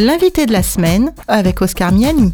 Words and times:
L'invité 0.00 0.46
de 0.46 0.52
la 0.52 0.62
semaine 0.62 1.12
avec 1.26 1.60
Oscar 1.60 1.90
Miani. 1.90 2.32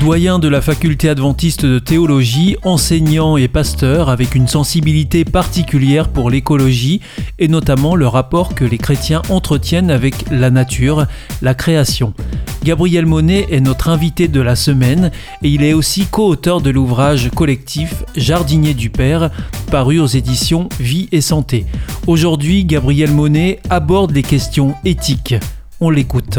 Doyen 0.00 0.38
de 0.38 0.46
la 0.46 0.60
faculté 0.60 1.08
adventiste 1.08 1.66
de 1.66 1.80
théologie, 1.80 2.56
enseignant 2.62 3.36
et 3.36 3.48
pasteur 3.48 4.08
avec 4.08 4.36
une 4.36 4.46
sensibilité 4.46 5.24
particulière 5.24 6.08
pour 6.08 6.30
l'écologie 6.30 7.00
et 7.40 7.48
notamment 7.48 7.96
le 7.96 8.06
rapport 8.06 8.54
que 8.54 8.64
les 8.64 8.78
chrétiens 8.78 9.22
entretiennent 9.28 9.90
avec 9.90 10.30
la 10.30 10.50
nature, 10.50 11.06
la 11.42 11.54
création. 11.54 12.14
Gabriel 12.62 13.06
Monet 13.06 13.48
est 13.50 13.60
notre 13.60 13.88
invité 13.88 14.28
de 14.28 14.40
la 14.40 14.54
semaine 14.54 15.10
et 15.42 15.48
il 15.48 15.64
est 15.64 15.72
aussi 15.72 16.06
co-auteur 16.06 16.60
de 16.60 16.70
l'ouvrage 16.70 17.28
collectif 17.34 18.04
Jardinier 18.14 18.74
du 18.74 18.88
Père, 18.88 19.32
paru 19.72 19.98
aux 19.98 20.06
éditions 20.06 20.68
Vie 20.78 21.08
et 21.10 21.22
Santé. 21.22 21.66
Aujourd'hui, 22.06 22.64
Gabriel 22.64 23.10
Monet 23.10 23.58
aborde 23.68 24.12
les 24.12 24.22
questions 24.22 24.76
éthiques. 24.84 25.34
On 25.82 25.88
l'écoute. 25.88 26.38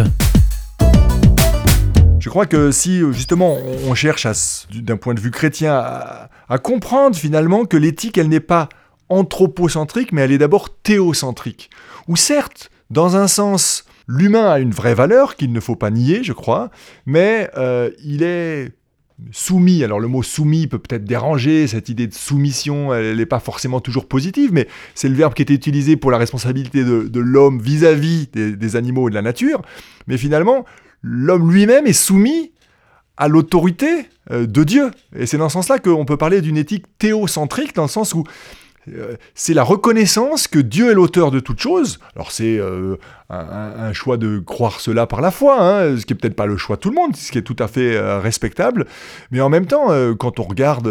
Je 2.19 2.29
crois 2.29 2.45
que 2.45 2.69
si 2.69 2.99
justement 3.11 3.57
on 3.87 3.95
cherche 3.95 4.27
d'un 4.71 4.97
point 4.97 5.15
de 5.15 5.19
vue 5.19 5.31
chrétien 5.31 5.73
à, 5.73 6.57
comprendre 6.59 7.15
finalement 7.15 7.65
que 7.65 7.75
l'éthique 7.75 8.19
elle 8.19 8.29
n'est 8.29 8.39
pas 8.39 8.69
anthropocentrique 9.09 10.11
mais 10.11 10.21
elle 10.21 10.31
est 10.31 10.37
d'abord 10.37 10.69
théocentrique. 10.83 11.71
Ou 12.07 12.17
certes, 12.17 12.69
dans 12.91 13.15
un 13.15 13.27
sens, 13.27 13.85
l'humain 14.07 14.47
a 14.47 14.59
une 14.59 14.71
vraie 14.71 14.93
valeur 14.93 15.35
qu'il 15.35 15.51
ne 15.51 15.59
faut 15.59 15.75
pas 15.75 15.89
nier, 15.89 16.23
je 16.23 16.33
crois, 16.33 16.69
mais 17.07 17.49
euh, 17.57 17.89
il 18.03 18.21
est 18.21 18.71
soumis. 19.31 19.83
Alors 19.83 19.99
le 19.99 20.07
mot 20.07 20.23
soumis 20.23 20.67
peut 20.67 20.79
peut-être 20.79 21.05
déranger, 21.05 21.67
cette 21.67 21.89
idée 21.89 22.07
de 22.07 22.13
soumission, 22.13 22.93
elle 22.93 23.17
n'est 23.17 23.25
pas 23.25 23.39
forcément 23.39 23.79
toujours 23.79 24.07
positive, 24.07 24.51
mais 24.53 24.67
c'est 24.95 25.09
le 25.09 25.15
verbe 25.15 25.33
qui 25.33 25.41
était 25.41 25.53
utilisé 25.53 25.95
pour 25.95 26.11
la 26.11 26.17
responsabilité 26.17 26.83
de, 26.83 27.19
l'homme 27.19 27.61
vis-à-vis 27.61 28.27
des, 28.33 28.75
animaux 28.75 29.07
et 29.07 29.11
de 29.11 29.15
la 29.15 29.21
nature. 29.21 29.61
Mais 30.07 30.17
finalement, 30.17 30.65
l'homme 31.01 31.51
lui-même 31.51 31.85
est 31.85 31.93
soumis 31.93 32.51
à 33.17 33.27
l'autorité 33.27 34.07
euh, 34.31 34.47
de 34.47 34.63
Dieu. 34.63 34.91
Et 35.15 35.25
c'est 35.25 35.37
dans 35.37 35.49
ce 35.49 35.53
sens-là 35.53 35.79
qu'on 35.79 36.05
peut 36.05 36.17
parler 36.17 36.41
d'une 36.41 36.57
éthique 36.57 36.85
théocentrique, 36.97 37.75
dans 37.75 37.83
le 37.83 37.89
sens 37.89 38.13
où 38.13 38.23
c'est 39.35 39.53
la 39.53 39.63
reconnaissance 39.63 40.47
que 40.47 40.59
Dieu 40.59 40.91
est 40.91 40.93
l'auteur 40.93 41.31
de 41.31 41.39
toute 41.39 41.59
chose. 41.59 41.99
Alors 42.15 42.31
c'est 42.31 42.57
euh, 42.57 42.97
un, 43.29 43.93
choix 43.93 44.17
de 44.17 44.39
croire 44.39 44.79
cela 44.79 45.07
par 45.07 45.21
la 45.21 45.31
foi, 45.31 45.57
hein, 45.61 45.97
ce 45.97 46.05
qui 46.05 46.13
est 46.13 46.15
peut-être 46.15 46.35
pas 46.35 46.47
le 46.47 46.57
choix 46.57 46.75
de 46.77 46.81
tout 46.81 46.89
le 46.89 46.95
monde, 46.95 47.15
ce 47.15 47.31
qui 47.31 47.37
est 47.37 47.43
tout 47.43 47.55
à 47.59 47.67
fait 47.67 47.99
respectable. 48.19 48.87
Mais 49.31 49.41
en 49.41 49.49
même 49.49 49.65
temps, 49.65 49.89
quand 50.17 50.39
on 50.39 50.43
regarde 50.43 50.89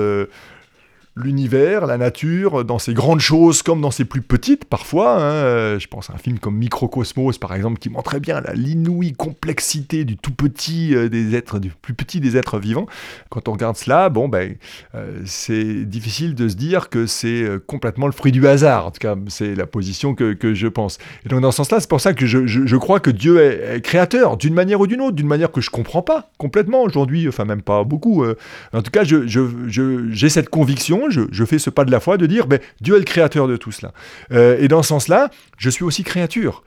l'univers, 1.16 1.86
la 1.86 1.98
nature, 1.98 2.64
dans 2.64 2.78
ses 2.78 2.94
grandes 2.94 3.20
choses 3.20 3.62
comme 3.62 3.80
dans 3.80 3.90
ses 3.90 4.04
plus 4.04 4.22
petites 4.22 4.64
parfois. 4.64 5.16
Hein, 5.16 5.32
euh, 5.32 5.78
je 5.78 5.88
pense 5.88 6.08
à 6.10 6.14
un 6.14 6.18
film 6.18 6.38
comme 6.38 6.56
Microcosmos 6.56 7.38
par 7.38 7.54
exemple 7.54 7.78
qui 7.78 7.90
montrait 7.90 8.20
bien 8.20 8.42
l'inouïe 8.54 9.12
complexité 9.12 10.04
du 10.04 10.16
tout 10.16 10.30
petit 10.30 10.94
euh, 10.94 11.08
des 11.08 11.34
êtres, 11.34 11.58
du 11.58 11.70
plus 11.70 11.94
petit 11.94 12.20
des 12.20 12.36
êtres 12.36 12.58
vivants. 12.58 12.86
Quand 13.28 13.48
on 13.48 13.52
regarde 13.52 13.76
cela, 13.76 14.08
bon 14.08 14.28
ben 14.28 14.54
euh, 14.94 15.20
c'est 15.24 15.84
difficile 15.84 16.34
de 16.34 16.48
se 16.48 16.54
dire 16.54 16.88
que 16.88 17.06
c'est 17.06 17.44
complètement 17.66 18.06
le 18.06 18.12
fruit 18.12 18.32
du 18.32 18.46
hasard. 18.46 18.86
En 18.86 18.90
tout 18.90 19.00
cas, 19.00 19.16
c'est 19.28 19.54
la 19.54 19.66
position 19.66 20.14
que, 20.14 20.54
je 20.54 20.68
pense. 20.68 20.98
Et 21.24 21.28
donc 21.28 21.40
dans 21.40 21.50
ce 21.50 21.58
sens-là, 21.58 21.80
c'est 21.80 21.90
pour 21.90 22.00
ça 22.00 22.14
que 22.14 22.26
je, 22.26 22.76
crois 22.76 23.00
que 23.00 23.10
Dieu 23.10 23.40
est, 23.40 23.80
créateur 23.82 24.36
d'une 24.36 24.54
manière 24.54 24.80
ou 24.80 24.86
d'une 24.86 25.00
autre, 25.00 25.16
d'une 25.16 25.26
manière 25.26 25.50
que 25.50 25.60
je 25.60 25.70
comprends 25.70 26.02
pas 26.02 26.30
complètement 26.38 26.82
aujourd'hui, 26.82 27.28
enfin 27.28 27.44
même 27.44 27.62
pas 27.62 27.84
beaucoup. 27.84 28.24
en 28.24 28.82
tout 28.82 28.90
cas, 28.90 29.02
j'ai 29.04 30.28
cette 30.28 30.48
conviction 30.48 30.99
je, 31.08 31.44
fais 31.44 31.58
ce 31.58 31.70
pas 31.70 31.84
de 31.84 31.90
la 31.90 32.00
foi 32.00 32.18
de 32.18 32.26
dire, 32.26 32.46
ben, 32.46 32.58
Dieu 32.80 32.96
est 32.96 32.98
le 32.98 33.04
créateur 33.04 33.48
de 33.48 33.56
tout 33.56 33.72
cela. 33.72 33.92
Euh, 34.32 34.58
et 34.60 34.68
dans 34.68 34.82
ce 34.82 34.88
sens-là, 34.88 35.30
je 35.56 35.70
suis 35.70 35.84
aussi 35.84 36.02
créature. 36.02 36.62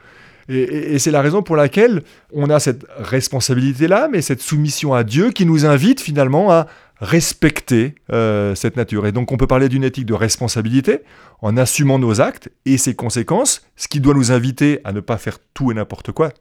Et, 0.50 1.00
c'est 1.00 1.12
la 1.12 1.22
raison 1.22 1.42
pour 1.42 1.56
laquelle 1.56 2.04
on 2.34 2.50
a 2.50 2.60
cette 2.60 2.86
responsabilité-là, 2.98 4.10
mais 4.12 4.22
cette 4.22 4.42
soumission 4.42 4.94
à 4.94 5.04
Dieu 5.04 5.32
qui 5.32 5.46
nous 5.46 5.66
invite 5.66 6.02
finalement 6.02 6.52
à 6.52 6.68
respecter 7.00 7.96
euh, 8.12 8.56
cette 8.56 8.78
nature. 8.78 9.06
Et 9.08 9.12
donc 9.12 9.32
on 9.32 9.38
peut 9.38 9.48
parler 9.48 9.70
d'une 9.70 9.84
éthique 9.84 10.06
de 10.06 10.14
responsabilité 10.14 11.00
en 11.42 11.58
assumant 11.58 12.00
nos 12.00 12.22
actes 12.22 12.50
et 12.66 12.78
ses 12.78 12.96
conséquences, 12.96 13.66
ce 13.76 13.88
qui 13.88 14.00
doit 14.00 14.14
nous 14.14 14.32
inviter 14.32 14.80
à 14.84 14.92
ne 14.92 15.00
pas 15.00 15.18
faire 15.18 15.38
tout 15.54 15.72
et 15.72 15.74
n'importe 15.74 16.12
quoi, 16.12 16.32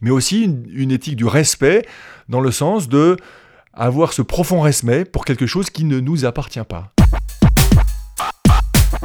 mais 0.00 0.10
aussi 0.10 0.44
une 0.44 0.90
éthique 0.90 1.16
du 1.16 1.26
respect 1.26 1.86
dans 2.28 2.40
le 2.40 2.50
sens 2.50 2.88
de 2.88 3.16
avoir 3.72 4.12
ce 4.12 4.22
profond 4.22 4.60
respect 4.60 5.04
pour 5.04 5.24
quelque 5.24 5.46
chose 5.46 5.70
qui 5.70 5.84
ne 5.84 6.00
nous 6.00 6.24
appartient 6.24 6.64
pas. 6.66 6.92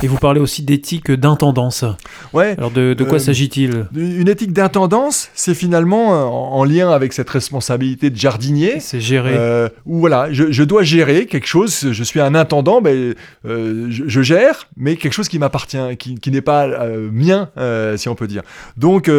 Et 0.01 0.07
vous 0.07 0.17
parlez 0.17 0.39
aussi 0.39 0.63
d'éthique 0.63 1.11
d'intendance. 1.11 1.83
Ouais. 2.31 2.55
Alors 2.57 2.71
de, 2.71 2.95
quoi 3.03 3.15
euh, 3.15 3.19
s'agit-il? 3.19 3.85
Une 3.93 4.29
éthique 4.29 4.53
d'intendance, 4.53 5.29
c'est 5.33 5.53
finalement 5.53 6.13
euh, 6.13 6.23
en, 6.23 6.63
lien 6.63 6.89
avec 6.89 7.11
cette 7.11 7.29
responsabilité 7.29 8.09
de 8.09 8.15
jardinier. 8.15 8.79
C'est 8.79 9.01
gérer. 9.01 9.33
Euh, 9.35 9.67
où 9.85 9.99
voilà, 9.99 10.31
je, 10.31 10.63
dois 10.63 10.83
gérer 10.83 11.25
quelque 11.25 11.47
chose. 11.47 11.91
Je 11.91 12.03
suis 12.03 12.21
un 12.21 12.33
intendant, 12.33 12.79
ben, 12.79 13.13
je, 13.43 14.21
gère, 14.21 14.69
mais 14.77 14.95
quelque 14.95 15.13
chose 15.13 15.27
qui 15.27 15.37
m'appartient, 15.37 15.97
qui, 15.97 16.31
n'est 16.31 16.41
pas 16.41 16.67
mien, 17.11 17.49
si 17.97 18.07
on 18.07 18.15
peut 18.15 18.27
dire. 18.27 18.43
Donc 18.77 19.11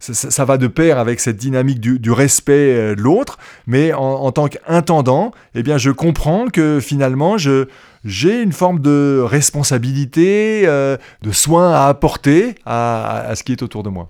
ça, 0.00 0.44
va 0.44 0.56
de 0.56 0.66
pair 0.66 0.98
avec 0.98 1.20
cette 1.20 1.36
dynamique 1.36 1.80
du, 1.80 2.10
respect 2.10 2.96
de 2.96 3.00
l'autre, 3.00 3.38
mais 3.66 3.92
en, 3.92 4.00
en 4.00 4.32
tant 4.32 4.48
qu'intendant, 4.48 5.32
eh 5.54 5.62
bien, 5.62 5.78
je 5.78 5.90
comprends 5.90 6.46
que 6.48 6.80
finalement, 6.80 7.38
je 7.38 7.66
j'ai 8.04 8.42
une 8.42 8.52
forme 8.52 8.80
de 8.80 9.22
responsabilité, 9.24 10.62
euh, 10.66 10.96
de 11.22 11.32
soin 11.32 11.72
à 11.72 11.86
apporter 11.86 12.54
à, 12.66 13.32
ce 13.34 13.42
qui 13.42 13.52
est 13.52 13.62
autour 13.62 13.82
de 13.82 13.88
moi. 13.88 14.08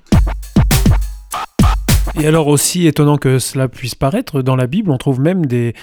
Et 2.20 2.26
alors 2.26 2.46
aussi 2.48 2.86
étonnant 2.86 3.16
que 3.18 3.38
cela 3.38 3.68
puisse 3.68 3.94
paraître, 3.94 4.42
dans 4.42 4.56
la 4.56 4.66
Bible, 4.66 4.90
on 4.90 4.98
trouve 4.98 5.20
même 5.20 5.46
des, 5.46 5.74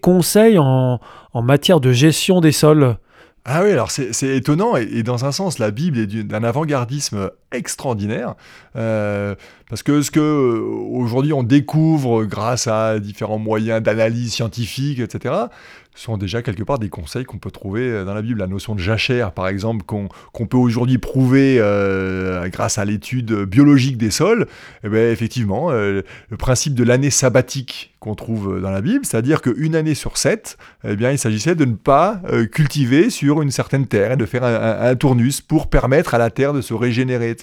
conseils 0.00 0.58
en, 0.58 1.00
matière 1.34 1.80
de 1.80 1.92
gestion 1.92 2.40
des 2.40 2.52
sols. 2.52 2.96
Ah 3.44 3.62
oui, 3.64 3.70
alors 3.70 3.90
c'est 3.90 4.36
étonnant, 4.36 4.76
et, 4.76 5.02
dans 5.02 5.24
un 5.24 5.32
sens, 5.32 5.58
la 5.58 5.70
Bible 5.70 5.98
est 5.98 6.06
d'un 6.06 6.44
avant-gardisme 6.44 7.30
extraordinaire, 7.52 8.34
euh, 8.76 9.34
parce 9.68 9.82
que 9.82 10.02
ce 10.02 10.10
que 10.10 10.20
euh, 10.20 10.60
aujourd'hui 10.92 11.32
on 11.32 11.42
découvre 11.42 12.24
grâce 12.24 12.66
à 12.66 12.98
différents 12.98 13.38
moyens 13.38 13.82
d'analyse 13.82 14.32
scientifique, 14.32 14.98
etc., 14.98 15.34
sont 15.94 16.16
déjà 16.16 16.42
quelque 16.42 16.62
part 16.62 16.78
des 16.78 16.90
conseils 16.90 17.24
qu'on 17.24 17.38
peut 17.38 17.50
trouver 17.50 17.82
euh, 17.82 18.04
dans 18.04 18.14
la 18.14 18.22
Bible. 18.22 18.38
La 18.38 18.46
notion 18.46 18.76
de 18.76 18.80
jachère, 18.80 19.32
par 19.32 19.48
exemple, 19.48 19.84
qu'on 19.84 20.46
peut 20.46 20.56
aujourd'hui 20.56 20.98
prouver 20.98 21.56
grâce 22.52 22.78
à 22.78 22.84
l'étude 22.84 23.32
biologique 23.44 23.96
des 23.96 24.12
sols, 24.12 24.46
eh 24.84 24.88
bien, 24.88 25.10
effectivement, 25.10 25.72
le 25.72 26.04
principe 26.38 26.74
de 26.74 26.84
l'année 26.84 27.10
sabbatique 27.10 27.96
qu'on 27.98 28.14
trouve 28.14 28.60
dans 28.60 28.70
la 28.70 28.80
Bible, 28.80 29.04
c'est-à-dire 29.04 29.42
qu'une 29.42 29.74
année 29.74 29.96
sur 29.96 30.18
sept, 30.18 30.56
eh 30.84 30.94
bien, 30.94 31.10
il 31.10 31.18
s'agissait 31.18 31.56
de 31.56 31.64
ne 31.64 31.74
pas 31.74 32.22
cultiver 32.52 33.10
sur 33.10 33.42
une 33.42 33.50
certaine 33.50 33.86
terre 33.86 34.12
et 34.12 34.16
de 34.16 34.26
faire 34.26 34.44
un, 34.44 34.94
tournus 34.94 35.40
pour 35.40 35.66
permettre 35.66 36.14
à 36.14 36.18
la 36.18 36.30
terre 36.30 36.52
de 36.52 36.60
se 36.60 36.74
régénérer, 36.74 37.34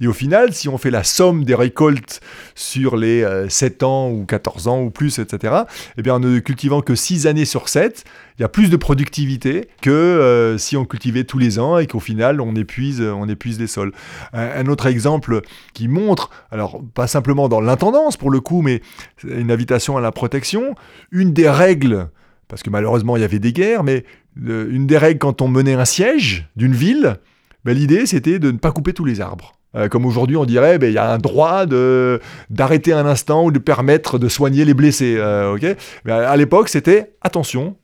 Et 0.00 0.06
au 0.06 0.12
final, 0.12 0.52
si 0.52 0.68
on 0.68 0.78
fait 0.78 0.90
la 0.90 1.04
somme 1.04 1.44
des 1.44 1.54
récoltes 1.54 2.20
sur 2.54 2.96
les 2.96 3.26
7 3.48 3.82
ans 3.82 4.10
ou 4.10 4.24
14 4.24 4.68
ans 4.68 4.82
ou 4.82 4.90
plus, 4.90 5.18
etc., 5.18 5.54
eh 5.96 6.02
bien, 6.02 6.14
en 6.14 6.20
ne 6.20 6.38
cultivant 6.38 6.80
que 6.80 6.94
6 6.94 7.26
années 7.26 7.44
sur 7.44 7.68
7, 7.68 8.04
il 8.38 8.42
y 8.42 8.44
a 8.44 8.48
plus 8.48 8.70
de 8.70 8.76
productivité 8.76 9.68
que 9.80 9.90
euh, 9.90 10.58
si 10.58 10.76
on 10.76 10.84
cultivait 10.84 11.24
tous 11.24 11.38
les 11.38 11.58
ans 11.58 11.78
et 11.78 11.86
qu'au 11.86 12.00
final 12.00 12.40
on 12.40 12.54
épuise, 12.54 13.00
on 13.00 13.28
épuise 13.28 13.60
les 13.60 13.66
sols. 13.66 13.92
Un, 14.32 14.66
autre 14.66 14.86
exemple 14.86 15.42
qui 15.74 15.88
montre, 15.88 16.30
alors 16.50 16.82
pas 16.94 17.06
simplement 17.06 17.48
dans 17.48 17.60
l'intendance 17.60 18.16
pour 18.16 18.30
le 18.30 18.40
coup, 18.40 18.62
mais 18.62 18.80
une 19.24 19.50
invitation 19.50 19.96
à 19.96 20.00
la 20.00 20.12
protection, 20.12 20.74
une 21.10 21.32
des 21.32 21.48
règles, 21.48 22.08
parce 22.48 22.62
que 22.62 22.70
malheureusement 22.70 23.16
il 23.16 23.20
y 23.20 23.24
avait 23.24 23.38
des 23.38 23.52
guerres, 23.52 23.84
mais 23.84 24.04
euh, 24.46 24.68
une 24.70 24.86
des 24.86 24.98
règles 24.98 25.18
quand 25.18 25.42
on 25.42 25.48
menait 25.48 25.74
un 25.74 25.84
siège 25.84 26.48
d'une 26.56 26.74
ville, 26.74 27.18
ben, 27.64 27.76
l'idée 27.76 28.06
c'était 28.06 28.38
de 28.38 28.50
ne 28.50 28.58
pas 28.58 28.72
couper 28.72 28.92
tous 28.92 29.04
les 29.04 29.20
arbres. 29.20 29.54
Euh, 29.74 29.88
comme 29.88 30.04
aujourd'hui, 30.04 30.36
on 30.36 30.44
dirait, 30.44 30.78
ben, 30.78 30.88
il 30.88 30.94
y 30.94 30.98
a 30.98 31.10
un 31.10 31.18
droit 31.18 31.64
d'arrêter 32.50 32.92
un 32.92 33.06
instant 33.06 33.44
ou 33.44 33.50
de 33.50 33.58
permettre 33.58 34.18
de 34.18 34.28
soigner 34.28 34.64
les 34.64 34.74
blessés. 34.74 35.16
Euh, 35.18 35.54
ok? 35.54 35.76
Mais 36.04 36.12
à, 36.12 36.36
l'époque, 36.36 36.68
c'était 36.68 37.14
attention. 37.22 37.76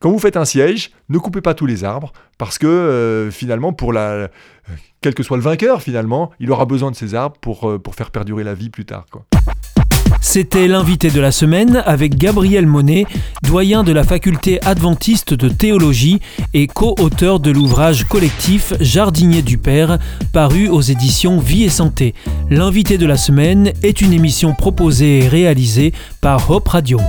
Quand 0.00 0.10
vous 0.10 0.18
faites 0.18 0.36
un 0.36 0.44
siège, 0.44 0.90
ne 1.08 1.18
coupez 1.18 1.40
pas 1.40 1.54
tous 1.54 1.66
les 1.66 1.84
arbres, 1.84 2.12
parce 2.36 2.58
que 2.58 2.66
euh, 2.66 3.30
finalement, 3.30 3.72
pour 3.72 3.92
la, 3.92 4.28
quel 5.00 5.14
que 5.14 5.22
soit 5.22 5.36
le 5.36 5.42
vainqueur, 5.42 5.80
finalement, 5.80 6.32
il 6.40 6.50
aura 6.50 6.66
besoin 6.66 6.90
de 6.90 6.96
ces 6.96 7.14
arbres 7.14 7.36
pour, 7.40 7.80
pour 7.80 7.94
faire 7.94 8.10
perdurer 8.10 8.42
la 8.42 8.54
vie 8.54 8.68
plus 8.68 8.84
tard. 8.84 9.06
Quoi. 9.10 9.24
C'était 10.24 10.68
l'invité 10.68 11.10
de 11.10 11.20
la 11.20 11.32
semaine 11.32 11.82
avec 11.84 12.16
Gabriel 12.16 12.64
Monet, 12.64 13.06
doyen 13.42 13.82
de 13.82 13.92
la 13.92 14.04
faculté 14.04 14.64
adventiste 14.64 15.34
de 15.34 15.48
théologie 15.48 16.20
et 16.54 16.68
co-auteur 16.68 17.40
de 17.40 17.50
l'ouvrage 17.50 18.04
collectif 18.04 18.72
Jardinier 18.80 19.42
du 19.42 19.58
Père, 19.58 19.98
paru 20.32 20.68
aux 20.68 20.80
éditions 20.80 21.40
Vie 21.40 21.64
et 21.64 21.68
Santé. 21.68 22.14
L'invité 22.50 22.98
de 22.98 23.06
la 23.06 23.16
semaine 23.16 23.72
est 23.82 24.00
une 24.00 24.12
émission 24.12 24.54
proposée 24.54 25.24
et 25.24 25.28
réalisée 25.28 25.92
par 26.20 26.48
Hope 26.48 26.68
Radio. 26.68 27.00